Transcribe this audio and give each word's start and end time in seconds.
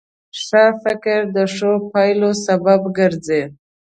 ښه 0.43 0.65
فکر 0.83 1.19
د 1.35 1.37
ښو 1.53 1.71
پایلو 1.91 2.29
سبب 2.45 2.81
ګرځي. 2.97 3.41